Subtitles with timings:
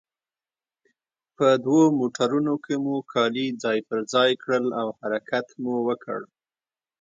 [1.37, 6.19] په دوو موټرونو کې مو کالي ځای پر ځای کړل او حرکت مو وکړ.